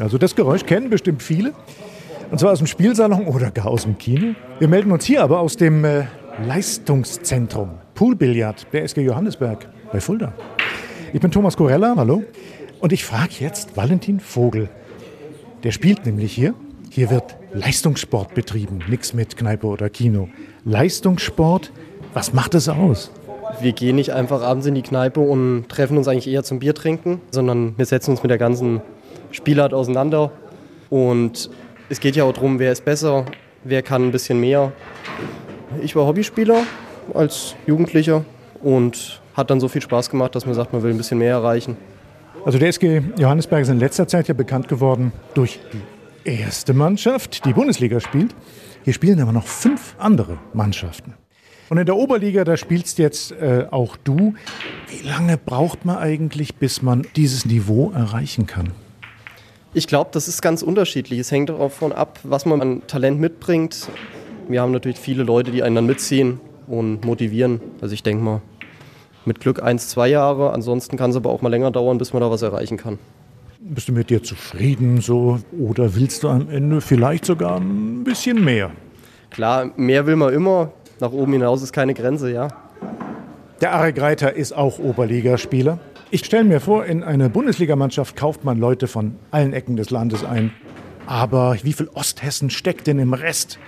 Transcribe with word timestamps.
Also 0.00 0.18
das 0.18 0.36
Geräusch 0.36 0.66
kennen 0.66 0.90
bestimmt 0.90 1.22
viele. 1.22 1.52
Und 2.30 2.38
zwar 2.38 2.52
aus 2.52 2.58
dem 2.58 2.66
Spielsalon 2.66 3.26
oder 3.26 3.50
gar 3.50 3.66
aus 3.66 3.84
dem 3.84 3.96
Kino. 3.98 4.34
Wir 4.58 4.68
melden 4.68 4.90
uns 4.92 5.04
hier 5.04 5.22
aber 5.22 5.40
aus 5.40 5.56
dem 5.56 5.84
äh, 5.84 6.04
Leistungszentrum 6.44 7.70
Poolbillard 7.94 8.66
der 8.72 8.82
SG 8.82 9.02
Johannesberg 9.02 9.68
bei 9.92 10.00
Fulda. 10.00 10.34
Ich 11.12 11.20
bin 11.20 11.30
Thomas 11.30 11.56
Corella, 11.56 11.94
hallo. 11.96 12.24
Und 12.80 12.92
ich 12.92 13.04
frage 13.04 13.32
jetzt 13.38 13.76
Valentin 13.76 14.20
Vogel. 14.20 14.68
Der 15.62 15.70
spielt 15.70 16.04
nämlich 16.04 16.32
hier. 16.32 16.54
Hier 16.90 17.10
wird 17.10 17.36
Leistungssport 17.52 18.34
betrieben, 18.34 18.80
nichts 18.88 19.14
mit 19.14 19.36
Kneipe 19.36 19.66
oder 19.66 19.88
Kino. 19.88 20.28
Leistungssport, 20.64 21.72
was 22.12 22.32
macht 22.32 22.54
es 22.54 22.68
aus? 22.68 23.10
Wir 23.60 23.72
gehen 23.72 23.96
nicht 23.96 24.12
einfach 24.12 24.42
abends 24.42 24.66
in 24.66 24.74
die 24.74 24.82
Kneipe 24.82 25.20
und 25.20 25.68
treffen 25.68 25.96
uns 25.96 26.08
eigentlich 26.08 26.28
eher 26.28 26.42
zum 26.42 26.58
Bier 26.58 26.74
trinken, 26.74 27.20
sondern 27.30 27.74
wir 27.78 27.86
setzen 27.86 28.10
uns 28.10 28.22
mit 28.22 28.30
der 28.30 28.38
ganzen 28.38 28.82
Spielart 29.36 29.72
auseinander. 29.74 30.32
Und 30.90 31.50
es 31.88 32.00
geht 32.00 32.16
ja 32.16 32.24
auch 32.24 32.32
darum, 32.32 32.58
wer 32.58 32.72
ist 32.72 32.84
besser, 32.84 33.26
wer 33.64 33.82
kann 33.82 34.02
ein 34.06 34.12
bisschen 34.12 34.40
mehr. 34.40 34.72
Ich 35.82 35.94
war 35.94 36.06
Hobbyspieler 36.06 36.62
als 37.14 37.54
Jugendlicher 37.66 38.24
und 38.62 39.20
hat 39.34 39.50
dann 39.50 39.60
so 39.60 39.68
viel 39.68 39.82
Spaß 39.82 40.10
gemacht, 40.10 40.34
dass 40.34 40.46
man 40.46 40.54
sagt, 40.54 40.72
man 40.72 40.82
will 40.82 40.90
ein 40.90 40.96
bisschen 40.96 41.18
mehr 41.18 41.32
erreichen. 41.32 41.76
Also 42.44 42.58
der 42.58 42.68
SG 42.68 43.02
Johannesberg 43.18 43.62
ist 43.62 43.68
in 43.68 43.78
letzter 43.78 44.08
Zeit 44.08 44.28
ja 44.28 44.34
bekannt 44.34 44.68
geworden 44.68 45.12
durch 45.34 45.58
die 45.72 46.30
erste 46.30 46.74
Mannschaft, 46.74 47.44
die 47.44 47.52
Bundesliga 47.52 48.00
spielt. 48.00 48.34
Hier 48.84 48.92
spielen 48.92 49.20
aber 49.20 49.32
noch 49.32 49.46
fünf 49.46 49.94
andere 49.98 50.38
Mannschaften. 50.54 51.14
Und 51.68 51.78
in 51.78 51.86
der 51.86 51.96
Oberliga, 51.96 52.44
da 52.44 52.56
spielst 52.56 52.98
jetzt 52.98 53.32
äh, 53.32 53.66
auch 53.70 53.96
du. 53.96 54.34
Wie 54.88 55.06
lange 55.06 55.36
braucht 55.36 55.84
man 55.84 55.98
eigentlich, 55.98 56.54
bis 56.56 56.80
man 56.82 57.04
dieses 57.16 57.44
Niveau 57.44 57.90
erreichen 57.90 58.46
kann? 58.46 58.70
Ich 59.76 59.86
glaube, 59.86 60.08
das 60.10 60.26
ist 60.26 60.40
ganz 60.40 60.62
unterschiedlich. 60.62 61.18
Es 61.18 61.30
hängt 61.30 61.50
davon 61.50 61.92
ab, 61.92 62.18
was 62.22 62.46
man 62.46 62.62
an 62.62 62.86
Talent 62.86 63.20
mitbringt. 63.20 63.90
Wir 64.48 64.62
haben 64.62 64.72
natürlich 64.72 64.98
viele 64.98 65.22
Leute, 65.22 65.50
die 65.50 65.62
einen 65.62 65.74
dann 65.76 65.84
mitziehen 65.84 66.40
und 66.66 67.04
motivieren. 67.04 67.60
Also 67.82 67.92
ich 67.92 68.02
denke 68.02 68.24
mal, 68.24 68.40
mit 69.26 69.38
Glück 69.38 69.62
eins, 69.62 69.88
zwei 69.90 70.08
Jahre. 70.08 70.54
Ansonsten 70.54 70.96
kann 70.96 71.10
es 71.10 71.16
aber 71.16 71.28
auch 71.28 71.42
mal 71.42 71.50
länger 71.50 71.70
dauern, 71.72 71.98
bis 71.98 72.14
man 72.14 72.22
da 72.22 72.30
was 72.30 72.40
erreichen 72.40 72.78
kann. 72.78 72.98
Bist 73.60 73.88
du 73.88 73.92
mit 73.92 74.08
dir 74.08 74.22
zufrieden 74.22 75.02
so 75.02 75.40
oder 75.60 75.94
willst 75.94 76.22
du 76.22 76.30
am 76.30 76.48
Ende 76.48 76.80
vielleicht 76.80 77.26
sogar 77.26 77.60
ein 77.60 78.02
bisschen 78.02 78.42
mehr? 78.42 78.70
Klar, 79.28 79.72
mehr 79.76 80.06
will 80.06 80.16
man 80.16 80.32
immer. 80.32 80.70
Nach 81.00 81.12
oben 81.12 81.34
hinaus 81.34 81.62
ist 81.62 81.74
keine 81.74 81.92
Grenze, 81.92 82.32
ja. 82.32 82.48
Der 83.60 83.74
Arek 83.74 84.00
Reiter 84.00 84.32
ist 84.32 84.56
auch 84.56 84.78
Oberligaspieler. 84.78 85.78
Ich 86.16 86.24
stelle 86.24 86.44
mir 86.44 86.60
vor, 86.60 86.86
in 86.86 87.02
eine 87.02 87.28
Bundesligamannschaft 87.28 88.16
kauft 88.16 88.42
man 88.42 88.58
Leute 88.58 88.86
von 88.86 89.16
allen 89.32 89.52
Ecken 89.52 89.76
des 89.76 89.90
Landes 89.90 90.24
ein. 90.24 90.50
Aber 91.04 91.58
wie 91.62 91.74
viel 91.74 91.90
Osthessen 91.92 92.48
steckt 92.48 92.86
denn 92.86 92.98
im 92.98 93.12
Rest? 93.12 93.58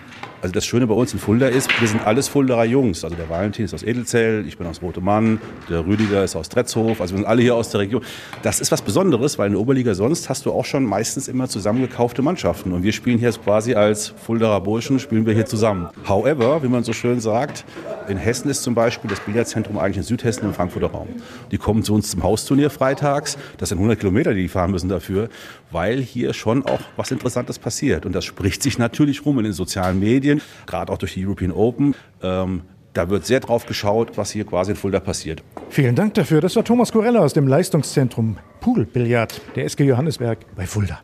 Also 0.40 0.54
das 0.54 0.64
Schöne 0.64 0.86
bei 0.86 0.94
uns 0.94 1.12
in 1.12 1.18
Fulda 1.18 1.48
ist, 1.48 1.68
wir 1.78 1.86
sind 1.86 2.06
alles 2.06 2.26
Fuldaer 2.28 2.64
Jungs. 2.64 3.04
Also 3.04 3.16
der 3.16 3.28
Valentin 3.28 3.66
ist 3.66 3.74
aus 3.74 3.82
Edelzell, 3.82 4.46
ich 4.48 4.56
bin 4.56 4.66
aus 4.66 4.80
Rote 4.80 5.02
Mann, 5.02 5.42
der 5.68 5.84
Rüdiger 5.84 6.24
ist 6.24 6.36
aus 6.36 6.48
Tretzhof. 6.48 7.02
Also 7.02 7.12
wir 7.12 7.18
sind 7.18 7.26
alle 7.26 7.42
hier 7.42 7.54
aus 7.54 7.68
der 7.68 7.80
Region. 7.80 8.02
Das 8.40 8.60
ist 8.60 8.72
was 8.72 8.80
Besonderes, 8.80 9.38
weil 9.38 9.48
in 9.48 9.52
der 9.52 9.60
Oberliga 9.60 9.92
sonst 9.92 10.30
hast 10.30 10.46
du 10.46 10.52
auch 10.52 10.64
schon 10.64 10.84
meistens 10.84 11.28
immer 11.28 11.50
zusammengekaufte 11.50 12.22
Mannschaften. 12.22 12.72
Und 12.72 12.82
wir 12.82 12.92
spielen 12.94 13.18
hier 13.18 13.30
quasi 13.32 13.74
als 13.74 14.08
Fuldaer 14.08 14.62
Burschen, 14.62 15.00
spielen 15.00 15.26
wir 15.26 15.34
hier 15.34 15.44
zusammen. 15.44 15.90
However, 16.08 16.62
wie 16.62 16.68
man 16.68 16.82
so 16.82 16.94
schön 16.94 17.20
sagt, 17.20 17.66
in 18.08 18.16
Hessen 18.16 18.50
ist 18.50 18.62
zum 18.62 18.74
Beispiel 18.74 19.10
das 19.10 19.20
Billardzentrum 19.20 19.78
eigentlich 19.78 19.98
in 19.98 20.02
Südhessen 20.02 20.44
im 20.44 20.54
Frankfurter 20.54 20.88
Raum. 20.88 21.08
Die 21.50 21.58
kommen 21.58 21.82
zu 21.82 21.94
uns 21.94 22.10
zum 22.10 22.22
Hausturnier 22.22 22.70
freitags. 22.70 23.38
Das 23.58 23.68
sind 23.68 23.78
100 23.78 23.98
Kilometer, 23.98 24.34
die 24.34 24.42
die 24.42 24.48
fahren 24.48 24.70
müssen 24.70 24.88
dafür, 24.88 25.28
weil 25.70 26.00
hier 26.00 26.32
schon 26.32 26.64
auch 26.66 26.80
was 26.96 27.10
Interessantes 27.10 27.58
passiert. 27.58 28.06
Und 28.06 28.14
das 28.14 28.24
spricht 28.24 28.62
sich 28.62 28.78
natürlich 28.78 29.24
rum 29.24 29.38
in 29.38 29.44
den 29.44 29.52
sozialen 29.52 30.00
Medien, 30.00 30.40
gerade 30.66 30.92
auch 30.92 30.98
durch 30.98 31.14
die 31.14 31.26
European 31.26 31.52
Open. 31.52 31.94
Ähm, 32.22 32.62
da 32.94 33.10
wird 33.10 33.26
sehr 33.26 33.40
drauf 33.40 33.66
geschaut, 33.66 34.16
was 34.16 34.30
hier 34.30 34.44
quasi 34.44 34.72
in 34.72 34.76
Fulda 34.76 35.00
passiert. 35.00 35.42
Vielen 35.68 35.94
Dank 35.94 36.14
dafür. 36.14 36.40
Das 36.40 36.56
war 36.56 36.64
Thomas 36.64 36.90
Corella 36.90 37.20
aus 37.20 37.32
dem 37.32 37.46
Leistungszentrum 37.46 38.38
Pudelbillard 38.60 39.40
der 39.54 39.66
SG 39.66 39.84
Johannesberg 39.84 40.38
bei 40.56 40.66
Fulda. 40.66 41.00